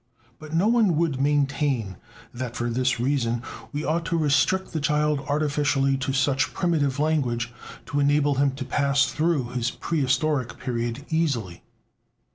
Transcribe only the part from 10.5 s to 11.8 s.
period easily.